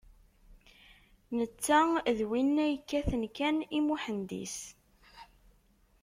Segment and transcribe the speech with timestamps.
[1.37, 1.79] Netta
[2.17, 4.57] d winna yekkaten kan i Muḥend-is.